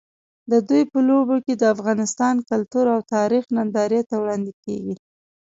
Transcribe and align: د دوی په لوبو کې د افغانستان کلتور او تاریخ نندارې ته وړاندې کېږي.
د 0.51 0.53
دوی 0.67 0.83
په 0.91 0.99
لوبو 1.07 1.35
کې 1.45 1.53
د 1.57 1.63
افغانستان 1.75 2.35
کلتور 2.49 2.85
او 2.95 2.99
تاریخ 3.15 3.43
نندارې 3.57 4.01
ته 4.09 4.15
وړاندې 4.21 4.51
کېږي. 4.63 4.95